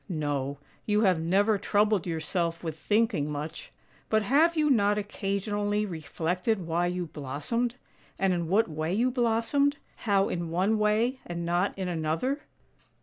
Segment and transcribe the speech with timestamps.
[0.25, 0.57] "No,
[0.87, 3.71] you have never troubled yourself with thinking much.
[4.09, 7.75] But have you not occasionally reflected why you blossomed,
[8.17, 9.77] and in what way you blossomed—
[10.07, 12.41] how in one way and not in another?